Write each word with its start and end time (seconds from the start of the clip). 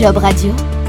Job 0.00 0.16
Radio. 0.16 0.79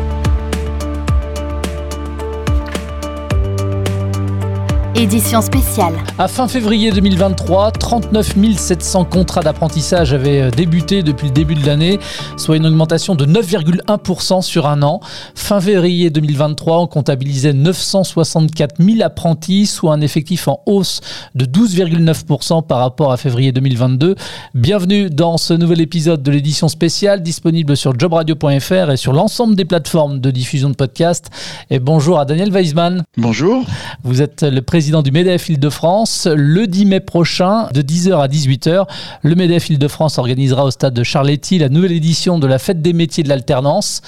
Édition 4.93 5.41
spéciale. 5.41 5.93
À 6.20 6.27
fin 6.27 6.49
février 6.49 6.91
2023, 6.91 7.71
39 7.71 8.36
700 8.57 9.05
contrats 9.05 9.39
d'apprentissage 9.39 10.11
avaient 10.11 10.41
euh, 10.41 10.52
débuté 10.52 11.02
depuis 11.02 11.27
le 11.27 11.34
début 11.34 11.55
de 11.55 11.66
l'année, 11.66 11.98
soit 12.36 12.57
une 12.57 12.66
augmentation 12.66 13.16
de 13.16 13.25
9,1% 13.25 14.41
sur 14.41 14.67
un 14.67 14.84
an. 14.84 14.99
Fin 15.34 15.62
février 15.62 16.09
2023, 16.09 16.80
on 16.81 16.88
comptabilisait 16.88 17.54
964 17.54 18.84
000 18.84 19.02
apprentis, 19.02 19.66
soit 19.66 19.93
un 19.93 20.02
effectif 20.02 20.49
en 20.49 20.62
hausse 20.66 20.99
de 21.35 21.45
12,9% 21.45 22.67
par 22.67 22.80
rapport 22.80 23.13
à 23.13 23.17
février 23.17 23.53
2022. 23.53 24.16
Bienvenue 24.53 25.09
dans 25.09 25.38
ce 25.38 25.53
nouvel 25.53 25.80
épisode 25.80 26.21
de 26.21 26.31
l'édition 26.31 26.67
spéciale 26.67 27.23
disponible 27.23 27.77
sur 27.77 27.98
jobradio.fr 27.98 28.91
et 28.91 28.98
sur 28.98 29.13
l'ensemble 29.13 29.55
des 29.55 29.66
plateformes 29.66 30.20
de 30.20 30.31
diffusion 30.31 30.70
de 30.70 30.76
podcasts. 30.76 31.30
Et 31.70 31.80
bonjour 31.80 32.20
à 32.20 32.26
Daniel 32.26 32.52
Weisman. 32.52 33.03
Bonjour. 33.16 33.63
Vous 34.03 34.21
êtes 34.21 34.44
le 34.44 34.62
président 34.62 34.80
président 34.81 35.03
du 35.03 35.12
MEDEF 35.12 35.48
Île-de-France. 35.48 36.27
Le 36.35 36.66
10 36.66 36.85
mai 36.88 36.99
prochain, 37.02 37.67
de 37.71 37.84
10h 37.84 38.20
à 38.20 38.27
18h, 38.27 38.88
le 39.21 39.35
MEDEF 39.35 39.70
Île-de-France 39.70 40.17
organisera 40.17 40.66
au 40.66 40.71
stade 40.71 40.95
de 40.95 41.04
Charletti 41.04 41.59
la 41.59 41.70
nouvelle 41.70 41.91
édition 41.91 42.40
de 42.40 42.48
la 42.48 42.57
Fête 42.57 42.81
des 42.81 42.94
métiers 42.94 43.23
de 43.23 43.30
l'alternance. 43.30 44.02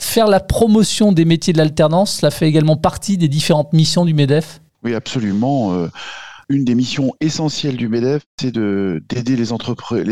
Faire 0.00 0.26
la 0.26 0.40
promotion 0.40 1.12
des 1.12 1.24
métiers 1.24 1.52
de 1.52 1.58
l'alternance, 1.58 2.16
cela 2.16 2.32
fait 2.32 2.48
également 2.48 2.76
partie 2.76 3.16
des 3.18 3.28
différentes 3.28 3.72
missions 3.72 4.04
du 4.04 4.14
MEDEF? 4.14 4.60
Oui, 4.82 4.96
absolument. 4.96 5.74
Euh, 5.74 5.92
une 6.48 6.64
des 6.64 6.74
missions 6.74 7.12
essentielles 7.20 7.76
du 7.76 7.88
MEDEF, 7.88 8.22
c'est 8.40 8.52
d'aider 8.52 9.36
les, 9.36 9.36
les, 9.36 9.52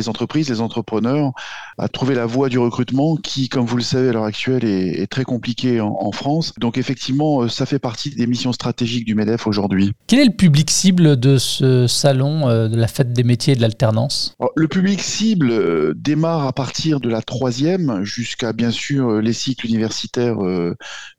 entreprises, 0.09 0.48
les 0.48 0.60
entrepreneurs 0.60 1.32
à 1.79 1.88
trouver 1.88 2.15
la 2.15 2.26
voie 2.26 2.49
du 2.49 2.59
recrutement 2.59 3.16
qui, 3.16 3.49
comme 3.49 3.66
vous 3.66 3.76
le 3.76 3.82
savez 3.82 4.09
à 4.09 4.13
l'heure 4.13 4.24
actuelle, 4.24 4.65
est, 4.65 5.07
très 5.07 5.24
compliquée 5.24 5.80
en, 5.80 6.13
France. 6.13 6.54
Donc 6.59 6.79
effectivement, 6.79 7.43
euh, 7.43 7.49
ça 7.49 7.66
fait 7.66 7.79
partie 7.79 8.10
des 8.10 8.26
missions 8.26 8.52
stratégiques 8.52 9.04
du 9.04 9.15
MEDEF 9.15 9.46
aujourd'hui. 9.46 9.93
Quel 10.07 10.21
est 10.21 10.24
le 10.24 10.37
public 10.37 10.71
cible 10.71 11.18
de 11.18 11.38
ce 11.38 11.87
salon 11.87 12.48
euh, 12.48 12.69
de 12.69 12.76
la 12.76 12.87
fête 12.87 13.13
des 13.13 13.24
métiers 13.24 13.52
et 13.52 13.57
de 13.57 13.60
l'alternance? 13.60 14.35
Le 14.57 14.69
public 14.69 15.01
cible 15.01 15.51
euh, 15.51 15.93
démarre 15.96 16.46
à 16.46 16.52
partir 16.52 17.01
de 17.01 17.09
la 17.09 17.21
troisième 17.23 18.04
jusqu'à 18.04 18.52
bien 18.52 18.71
sûr 18.71 19.21
les 19.21 19.32
cycles 19.32 19.66
universitaires 19.66 20.38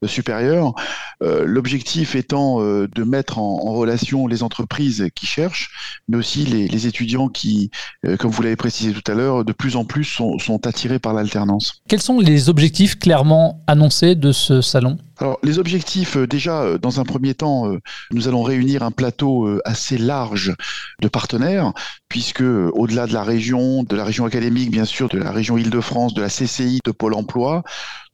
supérieurs. 0.05 0.73
L'objectif 1.21 2.15
étant 2.15 2.59
de 2.59 3.03
mettre 3.03 3.39
en, 3.39 3.73
relation 3.75 4.27
les 4.27 4.43
entreprises 4.43 5.09
qui 5.15 5.25
cherchent, 5.25 5.69
mais 6.07 6.17
aussi 6.17 6.45
les, 6.45 6.87
étudiants 6.87 7.29
qui, 7.29 7.71
euh, 8.05 8.17
comme 8.17 8.31
vous 8.31 8.41
l'avez 8.41 8.55
précisé 8.55 8.93
tout 8.93 9.11
à 9.11 9.15
l'heure, 9.15 9.43
de 9.43 9.53
plus 9.53 9.75
en 9.75 9.85
plus 9.85 10.03
sont 10.03 10.67
attirés 10.67 10.99
par 10.99 11.13
l'alternance. 11.13 11.81
Quels 11.87 12.01
sont 12.01 12.19
les 12.19 12.49
objectifs 12.49 12.97
clairement 12.97 13.63
annoncés 13.67 14.15
de 14.15 14.31
ce 14.31 14.61
salon? 14.61 14.97
Alors 15.17 15.39
les 15.43 15.59
objectifs, 15.59 16.17
euh, 16.17 16.27
déjà, 16.27 16.61
euh, 16.61 16.77
dans 16.77 16.99
un 16.99 17.03
premier 17.03 17.33
temps, 17.33 17.71
nous 18.11 18.27
allons 18.27 18.43
réunir 18.43 18.83
un 18.83 18.91
plateau 18.91 19.59
assez 19.65 19.97
large 19.97 20.55
de 21.01 21.07
partenaires, 21.07 21.73
puisque 22.09 22.41
au-delà 22.41 23.07
de 23.07 23.13
la 23.13 23.23
région, 23.23 23.83
de 23.83 23.95
la 23.95 24.03
région 24.03 24.25
académique, 24.25 24.71
bien 24.71 24.85
sûr, 24.85 25.09
de 25.09 25.17
la 25.17 25.31
région 25.31 25.57
Île-de-France, 25.57 26.13
de 26.13 26.21
la 26.21 26.29
CCI, 26.29 26.79
de 26.83 26.91
Pôle 26.91 27.13
Emploi, 27.13 27.63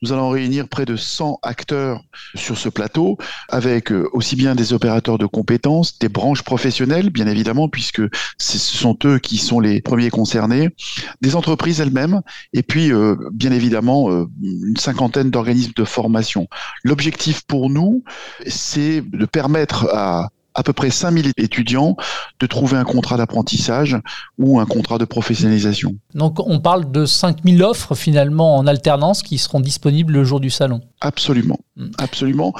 nous 0.03 0.11
allons 0.11 0.29
réunir 0.29 0.67
près 0.67 0.85
de 0.85 0.95
100 0.95 1.39
acteurs 1.43 2.03
sur 2.33 2.57
ce 2.57 2.69
plateau, 2.69 3.17
avec 3.49 3.91
euh, 3.91 4.09
aussi 4.13 4.35
bien 4.35 4.55
des 4.55 4.73
opérateurs 4.73 5.19
de 5.19 5.27
compétences, 5.27 5.99
des 5.99 6.09
branches 6.09 6.41
professionnelles, 6.41 7.11
bien 7.11 7.27
évidemment, 7.27 7.69
puisque 7.69 8.01
ce 8.39 8.57
sont 8.57 8.97
eux 9.05 9.19
qui 9.19 9.37
sont 9.37 9.59
les 9.59 9.79
premiers 9.79 10.09
concernés, 10.09 10.69
des 11.21 11.35
entreprises 11.35 11.81
elles-mêmes, 11.81 12.21
et 12.53 12.63
puis, 12.63 12.91
euh, 12.91 13.15
bien 13.31 13.51
évidemment, 13.51 14.09
euh, 14.11 14.25
une 14.41 14.77
cinquantaine 14.77 15.29
d'organismes 15.29 15.73
de 15.75 15.85
formation. 15.85 16.47
L'objectif 16.91 17.43
pour 17.47 17.69
nous, 17.69 18.03
c'est 18.47 18.99
de 18.99 19.25
permettre 19.25 19.87
à 19.93 20.27
à 20.53 20.63
peu 20.63 20.73
près 20.73 20.89
5000 20.89 21.31
étudiants 21.37 21.95
de 22.41 22.45
trouver 22.45 22.75
un 22.75 22.83
contrat 22.83 23.15
d'apprentissage 23.15 23.97
ou 24.37 24.59
un 24.59 24.65
contrat 24.65 24.97
de 24.97 25.05
professionnalisation. 25.05 25.95
Donc 26.13 26.45
on 26.45 26.59
parle 26.59 26.91
de 26.91 27.05
5000 27.05 27.63
offres 27.63 27.95
finalement 27.95 28.57
en 28.57 28.67
alternance 28.67 29.23
qui 29.23 29.37
seront 29.37 29.61
disponibles 29.61 30.11
le 30.11 30.25
jour 30.25 30.41
du 30.41 30.49
salon. 30.49 30.81
Absolument, 30.99 31.59
hmm. 31.77 31.91
absolument. 31.97 32.53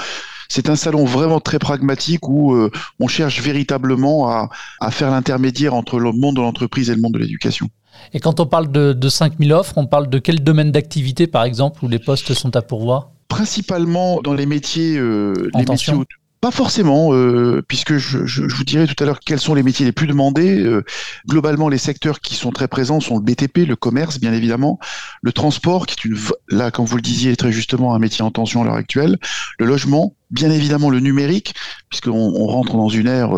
C'est 0.48 0.70
un 0.70 0.76
salon 0.76 1.04
vraiment 1.04 1.40
très 1.40 1.58
pragmatique 1.58 2.26
où 2.26 2.54
euh, 2.54 2.70
on 2.98 3.08
cherche 3.08 3.42
véritablement 3.42 4.30
à, 4.30 4.48
faire 4.90 5.10
l'intermédiaire 5.10 5.74
entre 5.74 5.98
le 5.98 6.12
monde 6.12 6.36
de 6.36 6.40
l'entreprise 6.40 6.88
et 6.88 6.94
le 6.94 7.02
monde 7.02 7.12
de 7.12 7.18
l'éducation. 7.18 7.68
Et 8.14 8.20
quand 8.20 8.40
on 8.40 8.46
parle 8.46 8.72
de, 8.72 8.94
de 8.94 9.08
5000 9.10 9.52
offres, 9.52 9.74
on 9.76 9.86
parle 9.86 10.08
de 10.08 10.18
quel 10.18 10.42
domaine 10.42 10.72
d'activité 10.72 11.26
par 11.26 11.44
exemple 11.44 11.84
où 11.84 11.88
les 11.88 11.98
postes 11.98 12.32
sont 12.32 12.56
à 12.56 12.62
pourvoir? 12.62 13.10
Principalement 13.32 14.20
dans 14.20 14.34
les 14.34 14.44
métiers, 14.44 14.98
euh, 14.98 15.32
les 15.54 15.64
métiers 15.64 15.94
pas 16.42 16.50
forcément, 16.50 17.14
euh, 17.14 17.62
puisque 17.66 17.96
je, 17.96 18.26
je, 18.26 18.46
je, 18.46 18.54
vous 18.54 18.64
dirai 18.64 18.86
tout 18.86 19.00
à 19.02 19.06
l'heure 19.06 19.20
quels 19.20 19.40
sont 19.40 19.54
les 19.54 19.62
métiers 19.62 19.86
les 19.86 19.92
plus 19.92 20.06
demandés. 20.06 20.58
Euh, 20.58 20.84
globalement, 21.26 21.70
les 21.70 21.78
secteurs 21.78 22.20
qui 22.20 22.34
sont 22.34 22.50
très 22.50 22.68
présents 22.68 23.00
sont 23.00 23.14
le 23.16 23.22
BTP, 23.22 23.66
le 23.66 23.74
commerce, 23.74 24.20
bien 24.20 24.34
évidemment, 24.34 24.78
le 25.22 25.32
transport, 25.32 25.86
qui 25.86 25.94
est 25.94 26.10
une, 26.10 26.18
là, 26.50 26.70
comme 26.70 26.84
vous 26.84 26.96
le 26.96 27.02
disiez 27.02 27.34
très 27.36 27.52
justement, 27.52 27.94
un 27.94 27.98
métier 27.98 28.22
en 28.22 28.30
tension 28.30 28.60
à 28.60 28.64
l'heure 28.66 28.74
actuelle, 28.74 29.18
le 29.58 29.64
logement, 29.64 30.14
bien 30.30 30.50
évidemment 30.50 30.90
le 30.90 31.00
numérique, 31.00 31.54
puisqu'on 31.88 32.10
on 32.10 32.46
rentre 32.46 32.76
dans 32.76 32.88
une 32.90 33.06
ère 33.06 33.30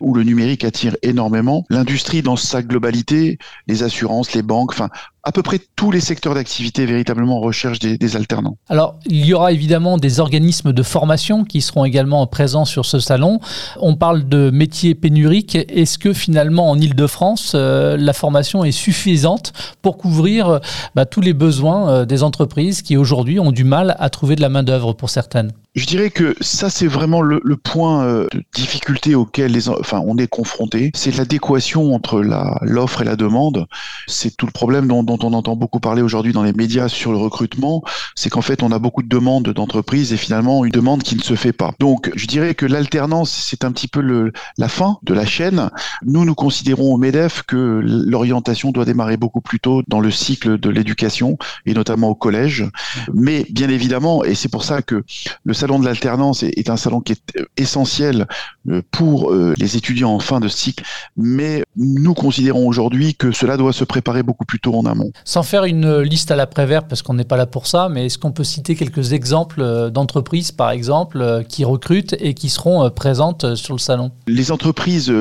où 0.00 0.14
le 0.14 0.22
numérique 0.22 0.64
attire 0.64 0.96
énormément, 1.02 1.66
l'industrie 1.68 2.22
dans 2.22 2.36
sa 2.36 2.62
globalité, 2.62 3.38
les 3.66 3.82
assurances, 3.82 4.32
les 4.32 4.42
banques, 4.42 4.70
enfin 4.72 4.90
à 5.24 5.32
peu 5.32 5.42
près 5.42 5.58
tous 5.76 5.90
les 5.90 6.00
secteurs 6.00 6.34
d'activité 6.34 6.84
véritablement 6.84 7.40
recherchent 7.40 7.78
des, 7.78 7.96
des, 7.96 8.16
alternants. 8.16 8.58
Alors, 8.68 8.98
il 9.06 9.24
y 9.24 9.32
aura 9.32 9.52
évidemment 9.52 9.96
des 9.96 10.20
organismes 10.20 10.72
de 10.72 10.82
formation 10.82 11.44
qui 11.44 11.62
seront 11.62 11.84
également 11.84 12.26
présents 12.26 12.66
sur 12.66 12.84
ce 12.84 13.00
salon. 13.00 13.40
On 13.80 13.96
parle 13.96 14.28
de 14.28 14.50
métiers 14.50 14.94
pénuriques. 14.94 15.56
Est-ce 15.56 15.98
que 15.98 16.12
finalement, 16.12 16.70
en 16.70 16.78
Ile-de-France, 16.78 17.52
euh, 17.54 17.96
la 17.96 18.12
formation 18.12 18.64
est 18.64 18.72
suffisante 18.72 19.52
pour 19.80 19.96
couvrir 19.96 20.60
bah, 20.94 21.06
tous 21.06 21.22
les 21.22 21.32
besoins 21.32 21.88
euh, 21.88 22.04
des 22.04 22.22
entreprises 22.22 22.82
qui 22.82 22.96
aujourd'hui 22.96 23.40
ont 23.40 23.52
du 23.52 23.64
mal 23.64 23.96
à 23.98 24.10
trouver 24.10 24.36
de 24.36 24.42
la 24.42 24.50
main-d'œuvre 24.50 24.92
pour 24.92 25.10
certaines? 25.10 25.52
Je 25.74 25.86
dirais 25.86 26.10
que 26.10 26.36
ça, 26.40 26.70
c'est 26.70 26.86
vraiment 26.86 27.20
le, 27.20 27.40
le, 27.42 27.56
point 27.56 28.04
euh, 28.04 28.28
de 28.32 28.44
difficulté 28.54 29.16
auquel 29.16 29.50
les, 29.50 29.68
enfin, 29.68 30.00
on 30.06 30.16
est 30.18 30.28
confronté. 30.28 30.92
C'est 30.94 31.16
l'adéquation 31.16 31.94
entre 31.94 32.20
l'offre 32.62 33.02
et 33.02 33.04
la 33.04 33.16
demande. 33.16 33.66
C'est 34.06 34.36
tout 34.36 34.46
le 34.46 34.52
problème 34.52 34.86
dont, 34.86 35.02
dont, 35.02 35.13
on 35.22 35.32
entend 35.32 35.54
beaucoup 35.54 35.80
parler 35.80 36.02
aujourd'hui 36.02 36.32
dans 36.32 36.42
les 36.42 36.52
médias 36.52 36.88
sur 36.88 37.12
le 37.12 37.18
recrutement. 37.18 37.82
C'est 38.14 38.30
qu'en 38.30 38.42
fait, 38.42 38.62
on 38.62 38.72
a 38.72 38.78
beaucoup 38.78 39.02
de 39.02 39.08
demandes 39.08 39.48
d'entreprises 39.50 40.12
et 40.12 40.16
finalement 40.16 40.64
une 40.64 40.72
demande 40.72 41.02
qui 41.02 41.16
ne 41.16 41.22
se 41.22 41.34
fait 41.34 41.52
pas. 41.52 41.72
Donc, 41.78 42.10
je 42.16 42.26
dirais 42.26 42.54
que 42.54 42.66
l'alternance, 42.66 43.30
c'est 43.30 43.64
un 43.64 43.72
petit 43.72 43.88
peu 43.88 44.32
la 44.58 44.68
fin 44.68 44.98
de 45.02 45.14
la 45.14 45.26
chaîne. 45.26 45.70
Nous, 46.04 46.24
nous 46.24 46.34
considérons 46.34 46.94
au 46.94 46.96
MEDEF 46.96 47.42
que 47.42 47.80
l'orientation 47.84 48.70
doit 48.70 48.84
démarrer 48.84 49.16
beaucoup 49.16 49.40
plus 49.40 49.60
tôt 49.60 49.82
dans 49.88 50.00
le 50.00 50.10
cycle 50.10 50.58
de 50.58 50.70
l'éducation 50.70 51.38
et 51.66 51.74
notamment 51.74 52.08
au 52.08 52.14
collège. 52.14 52.64
Mais 53.12 53.46
bien 53.50 53.68
évidemment, 53.68 54.24
et 54.24 54.34
c'est 54.34 54.48
pour 54.48 54.64
ça 54.64 54.82
que 54.82 55.04
le 55.44 55.54
salon 55.54 55.78
de 55.78 55.84
l'alternance 55.84 56.42
est, 56.42 56.70
un 56.70 56.76
salon 56.76 57.00
qui 57.00 57.12
est 57.12 57.36
euh, 57.38 57.44
essentiel 57.56 58.26
euh, 58.68 58.82
pour 58.90 59.32
euh, 59.32 59.54
les 59.58 59.76
étudiants 59.76 60.14
en 60.14 60.20
fin 60.20 60.40
de 60.40 60.48
cycle, 60.48 60.84
mais 61.16 61.64
nous 61.76 62.14
considérons 62.14 62.66
aujourd'hui 62.66 63.14
que 63.14 63.32
cela 63.32 63.56
doit 63.56 63.72
se 63.72 63.84
préparer 63.84 64.22
beaucoup 64.22 64.44
plus 64.44 64.60
tôt 64.60 64.74
en 64.74 64.86
amont. 64.86 65.03
Sans 65.24 65.42
faire 65.42 65.64
une 65.64 66.00
liste 66.00 66.30
à 66.30 66.36
l'après-vert, 66.36 66.86
parce 66.86 67.02
qu'on 67.02 67.14
n'est 67.14 67.24
pas 67.24 67.36
là 67.36 67.46
pour 67.46 67.66
ça, 67.66 67.88
mais 67.88 68.06
est-ce 68.06 68.18
qu'on 68.18 68.32
peut 68.32 68.44
citer 68.44 68.74
quelques 68.74 69.12
exemples 69.12 69.90
d'entreprises, 69.90 70.52
par 70.52 70.70
exemple, 70.70 71.44
qui 71.48 71.64
recrutent 71.64 72.16
et 72.20 72.34
qui 72.34 72.48
seront 72.48 72.90
présentes 72.90 73.54
sur 73.54 73.74
le 73.74 73.80
salon? 73.80 74.10
Les 74.26 74.52
entreprises, 74.52 75.12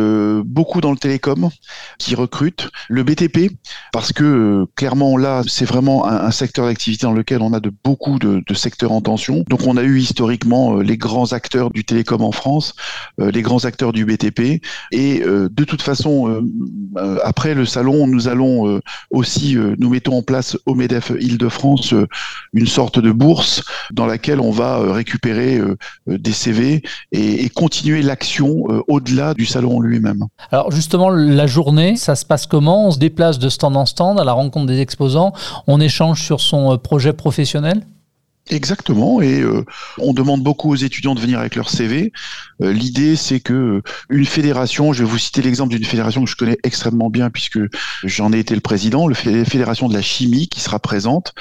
beaucoup 0.46 0.82
dans 0.82 0.92
le 0.92 0.98
télécom, 0.98 1.50
qui 1.98 2.16
recrutent. 2.16 2.70
Le 2.90 3.04
BTP, 3.04 3.52
parce 3.92 4.12
que 4.12 4.66
clairement 4.76 5.18
là, 5.18 5.42
c'est 5.48 5.66
vraiment 5.66 6.06
un, 6.06 6.32
secteur 6.32 6.66
d'activité 6.66 7.06
dans 7.06 7.14
lequel 7.14 7.42
on 7.42 7.54
a 7.54 7.60
de 7.60 7.72
beaucoup 7.84 8.20
de, 8.20 8.42
secteurs 8.54 8.92
en 8.92 9.02
tension. 9.02 9.44
Donc 9.50 9.66
on 9.66 9.78
a 9.78 9.84
eu 9.84 10.00
historiquement 10.00 10.78
euh, 10.78 10.84
les 10.84 10.98
grands 10.98 11.34
acteurs 11.34 11.72
du 11.72 11.84
télécom 11.84 12.22
en 12.22 12.32
France, 12.32 12.76
euh, 13.20 13.32
les 13.32 13.42
grands 13.42 13.66
acteurs 13.66 13.94
du 13.94 14.06
BTP. 14.06 14.62
Et 14.92 15.22
euh, 15.24 15.50
de 15.52 15.64
toute 15.64 15.82
façon, 15.82 16.44
après 17.24 17.54
le 17.54 17.66
salon, 17.66 18.08
nous 18.08 18.28
allons 18.28 18.80
aussi, 19.10 19.58
nous 19.78 19.90
mettons 19.90 20.18
en 20.18 20.22
place 20.22 20.58
au 20.66 20.76
MEDEF 20.76 21.12
Île-de-France 21.20 21.94
une 22.54 22.68
sorte 22.68 23.00
de 23.00 23.12
bourse 23.12 23.64
dans 23.92 24.06
laquelle 24.06 24.40
on 24.40 24.52
va 24.52 24.94
récupérer 24.94 25.60
des 26.08 26.32
CV 26.32 26.82
et, 27.12 27.50
continuer 27.50 28.02
l'action 28.02 28.66
au-delà 28.88 29.34
du 29.34 29.46
salon 29.46 29.80
lui-même. 29.80 30.26
Alors 30.52 30.72
justement, 30.72 31.10
la 31.10 31.48
journée, 31.48 31.96
ça 31.96 32.16
se 32.16 32.26
passe 32.26 32.46
comment? 32.46 32.88
On 32.88 32.92
se 32.92 33.00
déplace 33.00 33.40
de 33.40 33.50
stand 33.50 33.76
en 33.76 33.86
stand 33.86 34.20
à 34.20 34.24
la 34.24 34.34
rencontre 34.34 34.68
des 34.68 34.80
exposants, 34.80 35.34
on 35.68 35.80
échange 35.80 36.24
sur 36.24 36.42
son 36.42 36.78
projet 36.78 37.14
professionnel? 37.14 37.84
Exactement, 38.50 39.22
et 39.22 39.40
euh, 39.40 39.64
on 40.00 40.14
demande 40.14 40.44
beaucoup 40.44 40.70
aux 40.70 40.76
étudiants 40.76 41.16
de 41.16 41.22
venir 41.22 41.40
avec 41.40 41.56
leur 41.56 41.70
CV. 41.70 42.12
Euh, 42.62 42.74
l'idée, 42.74 43.16
c'est 43.16 43.40
que 43.40 43.54
euh, 43.54 43.82
une 44.10 44.26
fédération, 44.26 44.92
je 44.92 45.06
vais 45.06 45.10
vous 45.10 45.18
citer 45.18 45.42
l'exemple 45.42 45.74
d'une 45.74 45.86
fédération 45.86 46.26
que 46.26 46.30
je 46.30 46.36
connais 46.36 46.58
extrêmement 46.64 47.10
bien 47.10 47.30
puisque 47.30 47.60
j'en 48.04 48.34
ai 48.34 48.40
été 48.40 48.54
le 48.54 48.60
président, 48.60 49.08
la 49.08 49.16
fédération 49.16 49.88
de 49.88 49.94
la 49.94 50.02
chimie 50.02 50.50
qui 50.50 50.60
sera 50.60 50.80
présente, 50.80 51.34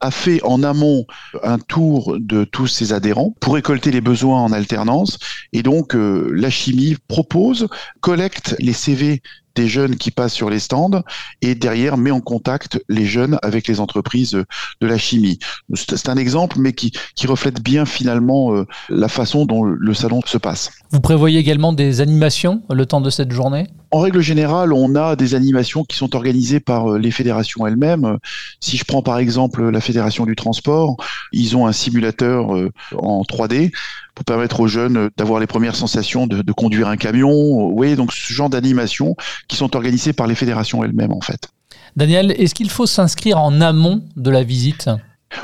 a 0.00 0.10
fait 0.10 0.42
en 0.42 0.62
amont 0.62 1.06
un 1.42 1.58
tour 1.58 2.18
de 2.20 2.44
tous 2.44 2.66
ses 2.66 2.92
adhérents 2.92 3.34
pour 3.40 3.54
récolter 3.54 3.90
les 3.90 4.02
besoins 4.02 4.42
en 4.42 4.52
alternance, 4.52 5.18
et 5.54 5.62
donc 5.62 5.94
la 5.94 6.50
chimie 6.50 6.96
propose, 7.08 7.68
collecte 8.00 8.54
les 8.58 8.72
CV 8.74 9.22
des 9.54 9.68
jeunes 9.68 9.96
qui 9.96 10.10
passent 10.10 10.34
sur 10.34 10.50
les 10.50 10.58
stands 10.58 11.02
et 11.42 11.54
derrière 11.54 11.96
met 11.96 12.10
en 12.10 12.20
contact 12.20 12.82
les 12.88 13.06
jeunes 13.06 13.38
avec 13.42 13.66
les 13.68 13.80
entreprises 13.80 14.32
de 14.32 14.86
la 14.86 14.98
chimie. 14.98 15.38
C'est 15.74 16.08
un 16.08 16.16
exemple, 16.16 16.58
mais 16.58 16.72
qui, 16.72 16.92
reflète 17.26 17.62
bien 17.62 17.84
finalement 17.84 18.54
euh, 18.54 18.66
la 18.88 19.06
façon 19.06 19.46
dont 19.46 19.62
le 19.62 19.94
salon 19.94 20.20
se 20.26 20.36
passe. 20.36 20.72
Vous 20.90 21.00
prévoyez 21.00 21.38
également 21.38 21.72
des 21.72 22.00
animations 22.00 22.62
le 22.70 22.86
temps 22.86 23.00
de 23.00 23.10
cette 23.10 23.30
journée? 23.30 23.68
En 23.90 24.00
règle 24.00 24.20
générale, 24.20 24.72
on 24.72 24.94
a 24.94 25.16
des 25.16 25.34
animations 25.34 25.84
qui 25.84 25.96
sont 25.96 26.14
organisées 26.14 26.60
par 26.60 26.92
euh, 26.92 26.98
les 26.98 27.10
fédérations 27.10 27.66
elles-mêmes. 27.66 28.18
Si 28.60 28.76
je 28.76 28.84
prends 28.84 29.02
par 29.02 29.18
exemple 29.18 29.68
la 29.68 29.80
Fédération 29.80 30.26
du 30.26 30.36
transport, 30.36 30.96
ils 31.32 31.56
ont 31.56 31.66
un 31.66 31.72
simulateur 31.72 32.54
euh, 32.54 32.70
en 32.96 33.22
3D 33.22 33.72
pour 34.14 34.24
permettre 34.24 34.60
aux 34.60 34.68
jeunes 34.68 35.10
d'avoir 35.16 35.40
les 35.40 35.46
premières 35.46 35.76
sensations 35.76 36.26
de, 36.26 36.52
conduire 36.52 36.88
un 36.88 36.96
camion. 36.96 37.68
Oui, 37.70 37.96
donc 37.96 38.12
ce 38.12 38.32
genre 38.32 38.50
d'animations 38.50 39.16
qui 39.48 39.56
sont 39.56 39.74
organisées 39.76 40.12
par 40.12 40.26
les 40.26 40.34
fédérations 40.34 40.84
elles-mêmes 40.84 41.12
en 41.12 41.20
fait. 41.20 41.48
Daniel, 41.96 42.32
est-ce 42.32 42.54
qu'il 42.54 42.70
faut 42.70 42.86
s'inscrire 42.86 43.38
en 43.38 43.60
amont 43.60 44.04
de 44.16 44.30
la 44.30 44.44
visite? 44.44 44.88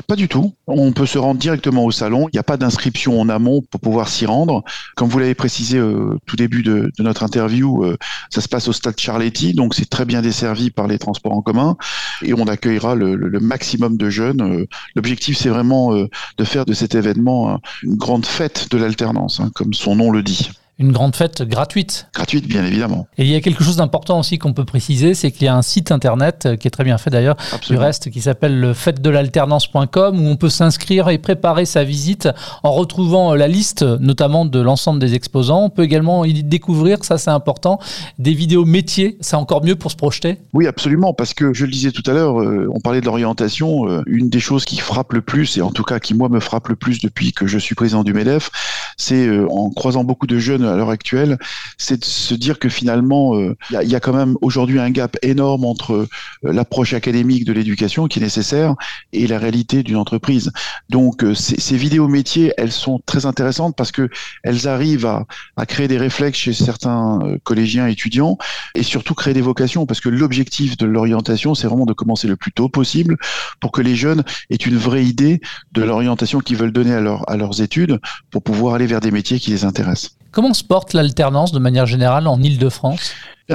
Pas 0.07 0.15
du 0.15 0.27
tout. 0.27 0.53
On 0.67 0.91
peut 0.91 1.05
se 1.05 1.17
rendre 1.17 1.39
directement 1.39 1.85
au 1.85 1.91
salon. 1.91 2.27
Il 2.29 2.35
n'y 2.35 2.39
a 2.39 2.43
pas 2.43 2.57
d'inscription 2.57 3.19
en 3.19 3.29
amont 3.29 3.61
pour 3.69 3.79
pouvoir 3.79 4.09
s'y 4.09 4.25
rendre. 4.25 4.63
Comme 4.95 5.09
vous 5.09 5.19
l'avez 5.19 5.35
précisé 5.35 5.79
au 5.79 6.13
euh, 6.13 6.19
tout 6.25 6.35
début 6.35 6.63
de, 6.63 6.91
notre 6.99 7.23
interview, 7.23 7.83
euh, 7.83 7.97
ça 8.29 8.41
se 8.41 8.47
passe 8.47 8.67
au 8.67 8.73
stade 8.73 8.99
Charletti, 8.99 9.53
donc 9.53 9.73
c'est 9.73 9.89
très 9.89 10.05
bien 10.05 10.21
desservi 10.21 10.71
par 10.71 10.87
les 10.87 10.99
transports 10.99 11.33
en 11.33 11.41
commun 11.41 11.77
et 12.23 12.33
on 12.33 12.47
accueillera 12.47 12.95
le, 12.95 13.39
maximum 13.39 13.97
de 13.97 14.09
jeunes. 14.09 14.41
Euh, 14.41 14.65
l'objectif, 14.95 15.37
c'est 15.37 15.49
vraiment 15.49 15.93
de 15.93 16.43
faire 16.43 16.65
de 16.65 16.73
cet 16.73 16.95
événement 16.95 17.59
une 17.83 17.95
grande 17.95 18.25
fête 18.25 18.69
de 18.71 18.77
l'alternance, 18.77 19.39
hein, 19.39 19.51
comme 19.53 19.73
son 19.73 19.95
nom 19.95 20.11
le 20.11 20.23
dit 20.23 20.49
une 20.79 20.91
grande 20.91 21.15
fête 21.15 21.41
gratuite. 21.41 22.07
Gratuite, 22.13 22.47
bien 22.47 22.63
évidemment. 22.63 23.07
Et 23.17 23.23
il 23.23 23.31
y 23.31 23.35
a 23.35 23.41
quelque 23.41 23.63
chose 23.63 23.77
d'important 23.77 24.19
aussi 24.19 24.37
qu'on 24.37 24.53
peut 24.53 24.65
préciser, 24.65 25.15
c'est 25.15 25.31
qu'il 25.31 25.45
y 25.45 25.47
a 25.47 25.55
un 25.55 25.63
site 25.63 25.91
internet 25.91 26.45
euh, 26.45 26.55
qui 26.55 26.67
est 26.67 26.71
très 26.71 26.83
bien 26.83 26.99
fait 26.99 27.09
d'ailleurs, 27.09 27.35
du 27.67 27.75
reste, 27.75 28.11
qui 28.11 28.21
s'appelle 28.21 28.59
le 28.59 28.73
fête-de-l'alternance.com, 28.73 30.19
où 30.19 30.27
on 30.27 30.35
peut 30.35 30.49
s'inscrire 30.49 31.09
et 31.09 31.17
préparer 31.17 31.65
sa 31.65 31.83
visite 31.83 32.29
en 32.61 32.71
retrouvant 32.71 33.33
euh, 33.33 33.37
la 33.37 33.47
liste, 33.47 33.81
notamment 33.81 34.45
de 34.45 34.59
l'ensemble 34.59 34.99
des 34.99 35.15
exposants. 35.15 35.63
On 35.63 35.69
peut 35.71 35.81
également 35.83 36.25
y 36.25 36.43
découvrir, 36.43 37.03
ça 37.03 37.17
c'est 37.17 37.31
important, 37.31 37.79
des 38.19 38.33
vidéos 38.33 38.65
métiers. 38.65 39.17
C'est 39.19 39.35
encore 39.35 39.63
mieux 39.63 39.75
pour 39.75 39.89
se 39.89 39.95
projeter 39.95 40.37
Oui, 40.53 40.67
absolument, 40.67 41.13
parce 41.13 41.33
que 41.33 41.53
je 41.53 41.65
le 41.65 41.71
disais 41.71 41.91
tout 41.91 42.03
à 42.05 42.13
l'heure, 42.13 42.39
euh, 42.39 42.69
on 42.71 42.79
parlait 42.79 43.01
de 43.01 43.05
l'orientation. 43.05 43.87
une 44.05 44.29
des 44.29 44.39
choses 44.39 44.65
qui 44.65 44.77
frappe 44.77 45.13
le 45.13 45.21
plus, 45.21 45.57
et 45.57 45.61
en 45.61 45.71
tout 45.71 45.83
cas 45.83 45.99
qui 45.99 46.13
moi 46.13 46.29
me 46.29 46.39
frappe 46.39 46.67
le 46.67 46.75
plus 46.75 46.99
depuis 46.99 47.31
que 47.31 47.47
je 47.47 47.57
suis 47.57 47.73
président 47.73 48.03
du 48.03 48.13
MEDEF, 48.13 48.51
c'est 48.97 49.27
en 49.49 49.69
croisant 49.69 50.03
beaucoup 50.03 50.27
de 50.27 50.37
jeunes 50.37 50.66
à 50.67 50.75
l'heure 50.75 50.89
actuelle, 50.89 51.37
c'est 51.77 51.99
de 51.99 52.05
se 52.05 52.33
dire 52.33 52.59
que 52.59 52.69
finalement, 52.69 53.35
euh, 53.35 53.55
il 53.81 53.89
y, 53.89 53.95
a 53.95 53.99
quand 53.99 54.13
même 54.13 54.35
aujourd'hui 54.41 54.79
un 54.79 54.89
gap 54.89 55.17
énorme 55.21 55.65
entre 55.65 55.93
euh, 55.93 56.07
l'approche 56.43 56.93
académique 56.93 57.45
de 57.45 57.53
l'éducation 57.53 58.07
qui 58.07 58.19
est 58.19 58.21
nécessaire 58.21 58.75
et 59.13 59.27
la 59.27 59.39
réalité 59.39 59.83
d'une 59.83 59.97
entreprise. 59.97 60.51
Donc, 60.89 61.23
euh, 61.23 61.33
ces, 61.33 61.77
vidéos 61.77 62.07
métiers, 62.07 62.53
elles 62.57 62.71
sont 62.71 63.01
très 63.05 63.25
intéressantes 63.25 63.75
parce 63.75 63.91
que 63.91 64.09
elles 64.43 64.67
arrivent 64.67 65.05
à, 65.05 65.25
créer 65.65 65.87
des 65.87 65.97
réflexes 65.97 66.39
chez 66.39 66.53
certains 66.53 67.19
collégiens 67.43 67.87
étudiants 67.87 68.37
et 68.73 68.83
surtout 68.83 69.13
créer 69.13 69.33
des 69.33 69.41
vocations 69.41 69.85
parce 69.85 69.99
que 69.99 70.09
l'objectif 70.09 70.77
de 70.77 70.85
l'orientation, 70.85 71.55
c'est 71.55 71.67
vraiment 71.67 71.85
de 71.85 71.93
commencer 71.93 72.27
le 72.27 72.35
plus 72.35 72.51
tôt 72.51 72.69
possible 72.69 73.17
pour 73.59 73.71
que 73.71 73.81
les 73.81 73.95
jeunes 73.95 74.23
aient 74.49 74.55
une 74.55 74.77
vraie 74.77 75.05
idée 75.05 75.41
de 75.73 75.83
l'orientation 75.83 76.39
qu'ils 76.39 76.57
veulent 76.57 76.71
donner 76.71 76.93
à 76.93 77.37
leurs 77.37 77.61
études 77.61 77.99
pour 78.31 78.43
pouvoir 78.43 78.75
aller 78.75 78.87
vers 78.87 79.01
des 79.01 79.11
métiers 79.11 79.39
qui 79.39 79.51
les 79.51 79.65
intéressent. 79.65 80.17
Comment 80.31 80.53
se 80.53 80.63
porte 80.63 80.93
l'alternance 80.93 81.51
de 81.51 81.59
manière 81.59 81.85
générale 81.85 82.27
en 82.27 82.41
Ile-de-France 82.41 83.13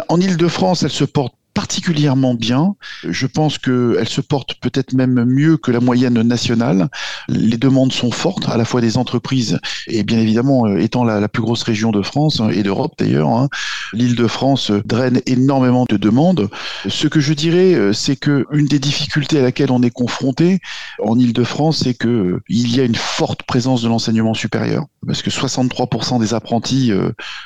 En 0.09 0.21
Ile-de-France, 0.21 0.83
elle 0.83 0.91
se 0.91 1.05
porte 1.05 1.35
particulièrement 1.55 2.35
bien. 2.35 2.75
Je 3.09 3.27
pense 3.27 3.59
qu'elle 3.59 4.09
se 4.09 4.21
porte 4.21 4.55
peut-être 4.61 4.93
même 4.93 5.25
mieux 5.25 5.57
que 5.57 5.71
la 5.71 5.81
moyenne 5.81 6.21
nationale. 6.23 6.89
Les 7.29 7.57
demandes 7.57 7.93
sont 7.93 8.11
fortes, 8.11 8.49
à 8.49 8.57
la 8.57 8.65
fois 8.65 8.81
des 8.81 8.97
entreprises 8.97 9.59
et 9.87 10.03
bien 10.03 10.19
évidemment, 10.19 10.67
euh, 10.67 10.79
étant 10.79 11.05
la, 11.05 11.29
plus 11.29 11.43
grosse 11.43 11.63
région 11.63 11.93
de 11.93 12.03
France 12.03 12.41
hein, 12.41 12.51
et 12.51 12.63
d'Europe 12.63 12.95
d'ailleurs, 12.99 13.29
hein, 13.29 13.49
l'île 13.93 14.17
de 14.17 14.27
France 14.27 14.71
draine 14.71 15.21
énormément 15.27 15.87
de 15.89 15.97
demandes. 15.97 16.51
Ce 16.89 17.07
que 17.07 17.21
je 17.21 17.33
dirais, 17.33 17.75
euh, 17.75 17.93
c'est 17.93 18.17
que 18.17 18.47
une 18.53 18.67
des 18.67 18.79
difficultés 18.79 19.39
à 19.39 19.43
laquelle 19.43 19.71
on 19.71 19.83
est 19.83 19.91
confronté 19.91 20.61
en 21.01 21.19
île 21.19 21.33
de 21.33 21.45
France, 21.45 21.83
c'est 21.85 21.95
que 21.95 22.09
euh, 22.09 22.43
il 22.49 22.75
y 22.75 22.81
a 22.81 22.85
une 22.85 22.95
forte 22.95 23.45
présence 23.45 23.83
de 23.83 23.89
l'enseignement 23.89 24.35
supérieur, 24.35 24.87
parce 25.07 25.23
que 25.23 25.31
63% 25.31 26.21
des 26.21 26.35
apprentis 26.35 26.93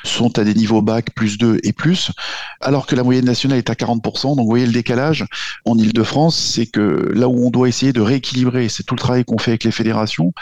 sont 0.03 0.37
à 0.39 0.43
des 0.43 0.53
niveaux 0.53 0.81
bac 0.81 1.13
plus 1.15 1.37
2 1.37 1.59
et 1.63 1.73
plus, 1.73 2.11
alors 2.61 2.87
que 2.87 2.95
la 2.95 3.03
moyenne 3.03 3.25
nationale 3.25 3.57
est 3.57 3.69
à 3.69 3.75
40 3.75 3.96
donc 4.35 4.45
vous 4.45 4.49
voyez 4.49 4.65
le 4.65 4.71
décalage 4.71 5.25
en 5.65 5.77
Ile-de-France, 5.77 6.37
c'est 6.37 6.65
que 6.65 7.11
là 7.13 7.27
où 7.27 7.47
on 7.47 7.49
doit 7.49 7.67
essayer 7.67 7.93
de 7.93 8.01
rééquilibrer, 8.01 8.69
c'est 8.69 8.83
tout 8.83 8.95
le 8.95 8.99
travail 8.99 9.25
qu'on 9.25 9.37
fait 9.37 9.51
avec 9.51 9.63
les 9.63 9.71
fédérations, 9.71 10.33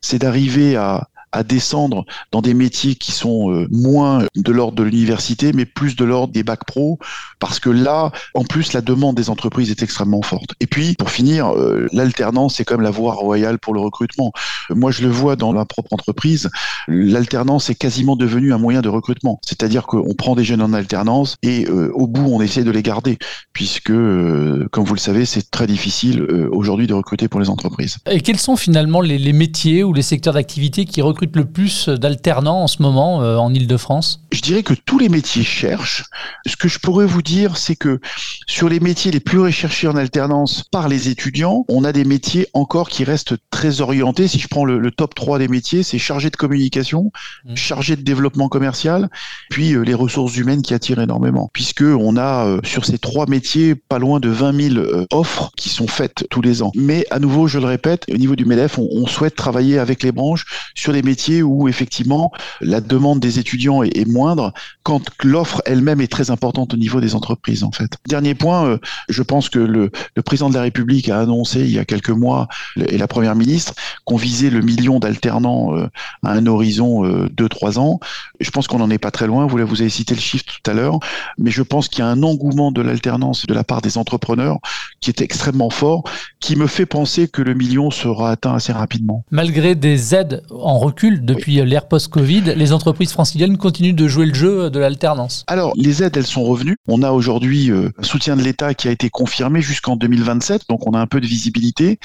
c'est 0.00 0.18
d'arriver 0.18 0.76
à, 0.76 1.08
à 1.32 1.42
descendre 1.42 2.04
dans 2.32 2.40
des 2.40 2.54
métiers 2.54 2.94
qui 2.94 3.12
sont 3.12 3.50
euh, 3.50 3.66
moins 3.70 4.24
de 4.36 4.52
l'ordre 4.52 4.76
de 4.76 4.82
l'université, 4.82 5.52
mais 5.52 5.66
plus 5.66 5.96
de 5.96 6.04
l'ordre 6.04 6.32
des 6.32 6.42
bacs 6.42 6.64
pro, 6.64 6.98
parce 7.38 7.60
que 7.60 7.70
là, 7.70 8.12
en 8.34 8.44
plus, 8.44 8.72
la 8.72 8.80
demande 8.80 9.16
des 9.16 9.30
entreprises 9.30 9.70
est 9.70 9.82
extrêmement 9.82 10.22
forte. 10.22 10.54
Et 10.60 10.66
puis, 10.66 10.94
pour 10.94 11.10
finir, 11.10 11.48
euh, 11.48 11.88
l'alternance, 11.92 12.56
c'est 12.56 12.64
comme 12.64 12.80
la 12.80 12.90
voie 12.90 13.14
royale 13.14 13.58
pour 13.58 13.74
le 13.74 13.80
recrutement. 13.80 14.32
Moi, 14.70 14.90
je 14.90 15.02
le 15.02 15.08
vois 15.08 15.36
dans 15.36 15.52
ma 15.52 15.64
propre 15.64 15.92
entreprise, 15.92 16.50
l'alternance 16.86 17.70
est 17.70 17.74
quasiment 17.74 18.16
devenue 18.16 18.52
un 18.52 18.58
moyen 18.58 18.80
de 18.80 18.88
recrutement. 18.88 19.40
C'est-à-dire 19.44 19.86
qu'on 19.86 20.14
prend 20.14 20.34
des 20.34 20.44
jeunes 20.44 20.62
en 20.62 20.72
alternance 20.72 21.36
et 21.42 21.66
euh, 21.66 21.90
au 21.94 22.06
bout, 22.06 22.26
on 22.26 22.40
essaie 22.40 22.64
de 22.64 22.70
les 22.70 22.82
garder, 22.82 23.18
puisque, 23.52 23.88
comme 23.92 24.84
vous 24.84 24.94
le 24.94 25.00
savez, 25.00 25.24
c'est 25.24 25.50
très 25.50 25.66
difficile 25.66 26.22
aujourd'hui 26.52 26.86
de 26.86 26.94
recruter 26.94 27.28
pour 27.28 27.40
les 27.40 27.50
entreprises. 27.50 27.98
Et 28.10 28.20
quels 28.20 28.38
sont 28.38 28.56
finalement 28.56 29.00
les 29.00 29.32
métiers 29.32 29.84
ou 29.84 29.92
les 29.92 30.02
secteurs 30.02 30.34
d'activité 30.34 30.84
qui 30.84 31.02
recrutent 31.02 31.17
le 31.26 31.44
plus 31.44 31.88
d'alternants 31.88 32.62
en 32.62 32.66
ce 32.66 32.82
moment 32.82 33.22
euh, 33.22 33.36
en 33.36 33.52
Ile-de-France? 33.52 34.22
Je 34.32 34.40
dirais 34.40 34.62
que 34.62 34.74
tous 34.74 34.98
les 34.98 35.08
métiers 35.08 35.42
cherchent. 35.42 36.04
Ce 36.46 36.56
que 36.56 36.68
je 36.68 36.78
pourrais 36.78 37.06
vous 37.06 37.22
dire, 37.22 37.56
c'est 37.56 37.76
que 37.76 38.00
sur 38.46 38.68
les 38.68 38.80
métiers 38.80 39.10
les 39.10 39.20
plus 39.20 39.40
recherchés 39.40 39.88
en 39.88 39.96
alternance 39.96 40.64
par 40.70 40.88
les 40.88 41.08
étudiants, 41.08 41.64
on 41.68 41.84
a 41.84 41.92
des 41.92 42.04
métiers 42.04 42.46
encore 42.52 42.88
qui 42.88 43.04
restent 43.04 43.34
très 43.50 43.80
orientés. 43.80 44.28
Si 44.28 44.38
je 44.38 44.48
prends 44.48 44.64
le, 44.64 44.90
top 44.90 45.14
3 45.14 45.38
des 45.38 45.48
métiers, 45.48 45.82
c'est 45.82 45.98
chargé 45.98 46.30
de 46.30 46.36
communication, 46.36 47.10
mmh. 47.44 47.56
chargé 47.56 47.96
de 47.96 48.02
développement 48.02 48.48
commercial, 48.48 49.08
puis 49.50 49.74
euh, 49.74 49.82
les 49.82 49.94
ressources 49.94 50.36
humaines 50.36 50.62
qui 50.62 50.74
attirent 50.74 51.00
énormément. 51.00 51.50
Puisque 51.52 51.82
on 51.82 52.16
a 52.16 52.46
euh, 52.46 52.60
sur 52.64 52.84
ces 52.84 52.98
trois 52.98 53.26
métiers 53.26 53.74
pas 53.74 53.98
loin 53.98 54.20
de 54.20 54.28
20 54.28 54.74
000 54.74 54.86
offres 55.12 55.50
qui 55.56 55.68
sont 55.68 55.86
faites 55.86 56.26
tous 56.30 56.40
les 56.40 56.62
ans. 56.62 56.72
Mais 56.74 57.06
à 57.10 57.18
nouveau, 57.18 57.48
je 57.48 57.58
le 57.58 57.66
répète, 57.66 58.04
au 58.12 58.16
niveau 58.16 58.36
du 58.36 58.44
MEDEF, 58.44 58.78
on, 58.78 58.88
on 58.92 59.06
souhaite 59.06 59.36
travailler 59.36 59.78
avec 59.78 60.02
les 60.02 60.12
branches 60.12 60.44
sur 60.74 60.92
des 60.92 61.02
où 61.42 61.68
effectivement 61.68 62.32
la 62.60 62.80
demande 62.80 63.20
des 63.20 63.38
étudiants 63.38 63.82
est, 63.82 64.08
moindre 64.08 64.52
quand 64.82 65.02
l'offre 65.22 65.60
elle-même 65.66 66.00
est 66.00 66.10
très 66.10 66.30
importante 66.30 66.74
au 66.74 66.76
niveau 66.76 67.00
des 67.00 67.14
entreprises 67.14 67.64
en 67.64 67.72
fait. 67.72 67.90
Dernier 68.08 68.34
point, 68.34 68.66
euh, 68.66 68.78
je 69.08 69.22
pense 69.22 69.48
que 69.48 69.58
le, 69.58 69.90
président 70.24 70.48
de 70.48 70.54
la 70.54 70.62
République 70.62 71.08
a 71.08 71.20
annoncé 71.20 71.60
il 71.60 71.70
y 71.70 71.78
a 71.78 71.84
quelques 71.84 72.10
mois 72.10 72.48
et 72.76 72.98
la 72.98 73.06
première 73.06 73.34
ministre 73.34 73.74
qu'on 74.04 74.16
visait 74.16 74.50
le 74.50 74.60
million 74.60 74.98
d'alternants 74.98 75.76
euh, 75.76 75.88
à 76.22 76.32
un 76.32 76.46
horizon 76.46 77.04
euh, 77.04 77.28
de 77.30 77.46
trois 77.48 77.78
ans. 77.78 78.00
Je 78.40 78.50
pense 78.50 78.66
qu'on 78.66 78.78
n'en 78.78 78.90
est 78.90 78.98
pas 78.98 79.10
très 79.10 79.26
loin. 79.26 79.46
Vous, 79.46 79.58
vous 79.66 79.80
avez 79.80 79.90
cité 79.90 80.14
le 80.14 80.20
chiffre 80.20 80.44
tout 80.44 80.70
à 80.70 80.74
l'heure, 80.74 80.98
mais 81.38 81.50
je 81.50 81.62
pense 81.62 81.88
qu'il 81.88 82.00
y 82.00 82.02
a 82.02 82.08
un 82.08 82.22
engouement 82.22 82.72
de 82.72 82.82
l'alternance 82.82 83.46
de 83.46 83.54
la 83.54 83.64
part 83.64 83.82
des 83.82 83.98
entrepreneurs 83.98 84.58
qui 85.00 85.10
est 85.10 85.20
extrêmement 85.20 85.70
fort, 85.70 86.04
qui 86.40 86.56
me 86.56 86.66
fait 86.66 86.86
penser 86.86 87.28
que 87.28 87.42
le 87.42 87.54
million 87.54 87.90
sera 87.90 88.30
atteint 88.30 88.54
assez 88.54 88.72
rapidement. 88.72 89.24
Malgré 89.30 89.74
des 89.74 90.14
aides 90.14 90.42
en 90.50 90.78
recul 90.78 91.24
depuis 91.24 91.56
l'ère 91.64 91.88
post-Covid. 91.88 92.54
Les 92.56 92.72
entreprises 92.72 93.12
franciliennes 93.12 93.56
continuent 93.56 93.94
de 93.94 94.08
jouer 94.08 94.26
le 94.26 94.34
jeu 94.34 94.70
de 94.70 94.78
l'alternance. 94.78 95.44
Alors, 95.46 95.72
les 95.76 96.02
aides, 96.02 96.16
elles 96.16 96.26
sont 96.26 96.44
revenues. 96.44 96.76
On 96.86 97.02
a 97.02 97.12
aujourd'hui 97.12 97.70
euh, 97.70 97.90
un 97.98 98.02
soutien 98.02 98.36
de 98.36 98.42
l'État 98.42 98.74
qui 98.74 98.88
a 98.88 98.90
été 98.90 99.10
confirmé 99.10 99.60
jusqu'en 99.60 99.96
2027, 99.96 100.62
donc 100.68 100.86
on 100.86 100.92
a 100.92 101.00
un 101.00 101.06
peu 101.06 101.20
de 101.20 101.26
visibilité, 101.26 101.98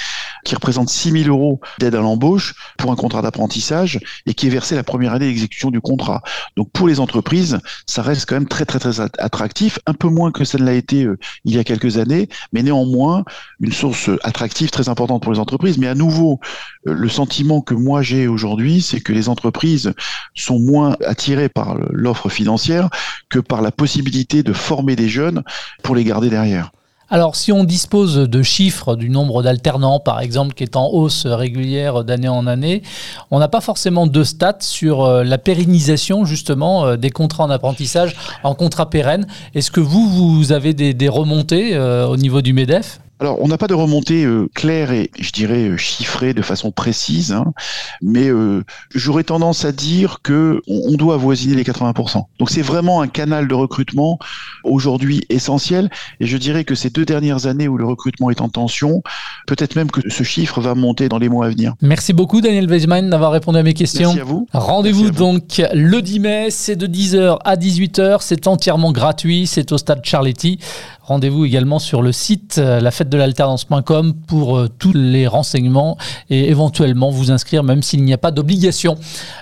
qui 0.45 0.55
représente 0.55 0.89
6 0.89 1.11
000 1.23 1.29
euros 1.29 1.59
d'aide 1.79 1.95
à 1.95 1.99
l'embauche 1.99 2.55
pour 2.77 2.91
un 2.91 2.95
contrat 2.95 3.21
d'apprentissage 3.21 3.99
et 4.25 4.33
qui 4.33 4.47
est 4.47 4.51
versé 4.51 4.75
la 4.75 4.83
première 4.83 5.13
année 5.13 5.27
d'exécution 5.27 5.71
du 5.71 5.81
contrat. 5.81 6.21
Donc 6.55 6.69
pour 6.71 6.87
les 6.87 6.99
entreprises, 6.99 7.59
ça 7.85 8.01
reste 8.01 8.27
quand 8.27 8.35
même 8.35 8.47
très 8.47 8.65
très 8.65 8.79
très 8.79 8.99
attractif, 8.99 9.79
un 9.85 9.93
peu 9.93 10.09
moins 10.09 10.31
que 10.31 10.43
ça 10.43 10.57
ne 10.57 10.65
l'a 10.65 10.73
été 10.73 11.03
euh, 11.03 11.17
il 11.45 11.55
y 11.55 11.59
a 11.59 11.63
quelques 11.63 11.97
années, 11.97 12.29
mais 12.51 12.63
néanmoins 12.63 12.82
néanmoins 12.83 13.23
une 13.59 13.71
source 13.71 14.09
attractive 14.23 14.69
très 14.69 14.89
importante 14.89 15.23
pour 15.23 15.33
les 15.33 15.39
entreprises. 15.39 15.77
Mais 15.77 15.87
à 15.87 15.95
nouveau, 15.95 16.39
euh, 16.87 16.93
le 16.93 17.09
sentiment 17.09 17.61
que 17.61 17.73
moi 17.73 18.01
j'ai 18.01 18.27
aujourd'hui, 18.27 18.81
c'est 18.81 19.01
que 19.01 19.13
les 19.13 19.29
entreprises 19.29 19.93
sont 20.35 20.59
moins 20.59 20.95
attirées 21.05 21.49
par 21.49 21.77
l'offre 21.91 22.29
financière 22.29 22.89
que 23.29 23.39
par 23.39 23.61
la 23.61 23.71
possibilité 23.71 24.43
de 24.43 24.53
former 24.53 24.95
des 24.95 25.09
jeunes 25.09 25.43
pour 25.83 25.95
les 25.95 26.03
garder 26.03 26.29
derrière. 26.29 26.71
Alors, 27.13 27.35
si 27.35 27.51
on 27.51 27.63
dispose 27.63 28.15
de 28.15 28.41
chiffres 28.41 28.95
du 28.95 29.07
nombre 29.07 29.43
d'alternants, 29.43 29.99
par 29.99 30.19
exemple, 30.19 30.55
qui 30.55 30.63
est 30.63 30.75
en 30.75 30.87
hausse 30.87 31.27
régulière 31.27 32.03
d'année 32.03 32.27
en 32.27 32.47
année, 32.47 32.81
on 33.29 33.37
n'a 33.37 33.47
pas 33.47 33.61
forcément 33.61 34.07
de 34.07 34.23
stats 34.23 34.57
sur 34.61 35.03
euh, 35.03 35.23
la 35.23 35.37
pérennisation, 35.37 36.25
justement, 36.25 36.87
euh, 36.87 36.97
des 36.97 37.11
contrats 37.11 37.43
en 37.43 37.51
apprentissage 37.51 38.15
en 38.41 38.55
contrat 38.55 38.89
pérenne. 38.89 39.27
Est-ce 39.53 39.69
que 39.69 39.79
vous, 39.79 40.09
vous 40.09 40.53
avez 40.53 40.73
des, 40.73 41.07
remontées 41.07 41.75
euh, 41.75 42.07
au 42.07 42.17
niveau 42.17 42.41
du 42.41 42.51
MEDEF? 42.51 42.99
Alors, 43.23 43.41
on 43.41 43.47
n'a 43.47 43.57
pas 43.57 43.67
de 43.67 43.73
remontée 43.73 44.25
euh, 44.25 44.49
claire 44.53 44.91
et, 44.91 45.09
je 45.17 45.31
dirais, 45.31 45.69
euh, 45.69 45.77
chiffrée 45.77 46.33
de 46.33 46.41
façon 46.41 46.71
précise, 46.71 47.31
hein, 47.31 47.53
mais 48.01 48.27
euh, 48.27 48.65
j'aurais 48.93 49.23
tendance 49.23 49.63
à 49.63 49.71
dire 49.71 50.19
que 50.21 50.61
on, 50.67 50.97
doit 50.97 51.13
avoisiner 51.13 51.55
les 51.55 51.63
80%. 51.63 52.25
Donc, 52.37 52.49
c'est 52.49 52.61
vraiment 52.61 52.99
un 52.99 53.07
canal 53.07 53.47
de 53.47 53.53
recrutement 53.53 54.19
aujourd'hui 54.65 55.23
essentiel. 55.29 55.89
Et 56.19 56.25
je 56.25 56.35
dirais 56.35 56.65
que 56.65 56.75
ces 56.75 56.89
deux 56.89 57.05
dernières 57.05 57.45
années 57.45 57.69
où 57.69 57.77
le 57.77 57.85
recrutement 57.85 58.29
est 58.29 58.41
en 58.41 58.49
tension, 58.49 59.01
peut-être 59.47 59.77
même 59.77 59.89
que 59.89 60.01
ce 60.09 60.23
chiffre 60.23 60.59
va 60.59 60.75
monter 60.75 61.07
dans 61.07 61.17
les 61.17 61.29
mois 61.29 61.45
à 61.45 61.49
venir. 61.49 61.75
Merci 61.81 62.11
beaucoup, 62.11 62.41
Daniel 62.41 62.67
Weisman, 62.67 63.09
d'avoir 63.09 63.31
répondu 63.31 63.57
à 63.57 63.63
mes 63.63 63.73
questions. 63.73 64.09
Merci 64.09 64.19
à 64.19 64.25
vous. 64.25 64.47
Rendez-vous 64.51 65.11
donc 65.11 65.61
le 65.73 66.01
10 66.01 66.19
mai, 66.19 66.47
c'est 66.49 66.75
de 66.75 66.87
10h 66.87 67.37
à 67.45 67.55
18h. 67.55 68.17
C'est 68.19 68.47
entièrement 68.47 68.91
gratuit. 68.91 69.47
C'est 69.47 69.71
au 69.71 69.77
stade 69.77 70.03
Charletti. 70.03 70.59
Rendez-vous 71.03 71.43
également 71.43 71.79
sur 71.79 72.01
le 72.01 72.13
site 72.13 72.55
euh, 72.57 72.79
la 72.79 72.89
fête 72.91 73.09
de 73.09 73.17
l'alternance.com 73.17 74.13
pour 74.25 74.57
euh, 74.57 74.69
tous 74.79 74.93
les 74.93 75.27
renseignements 75.27 75.97
et 76.29 76.49
éventuellement 76.49 77.09
vous 77.09 77.29
inscrire 77.29 77.63
même 77.63 77.83
s'il 77.83 78.03
n'y 78.03 78.13
a 78.13 78.17
pas 78.17 78.31
d'obligation. 78.31 78.97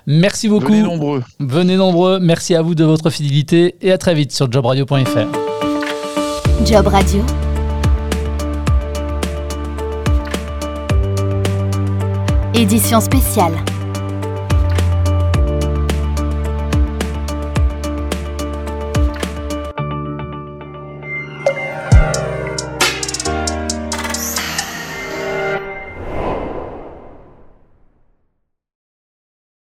Merci 0.07 0.49
beaucoup. 0.49 0.67
Venez 0.71 0.81
nombreux. 0.81 1.23
Venez 1.39 1.75
nombreux. 1.77 2.19
Merci 2.19 2.55
à 2.55 2.63
vous 2.63 2.73
de 2.73 2.83
votre 2.83 3.11
fidélité 3.11 3.75
et 3.81 3.91
à 3.91 3.97
très 3.99 4.15
vite 4.15 4.31
sur 4.31 4.51
jobradio.fr. 4.51 5.27
Job 6.65 6.87
Radio. 6.87 7.23
Édition 12.55 12.99
spéciale. 13.01 13.53